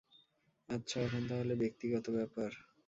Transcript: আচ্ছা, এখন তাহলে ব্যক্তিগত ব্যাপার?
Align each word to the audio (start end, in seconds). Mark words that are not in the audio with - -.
আচ্ছা, 0.69 0.97
এখন 1.01 1.21
তাহলে 1.29 1.53
ব্যক্তিগত 1.55 2.05
ব্যাপার? 2.17 2.51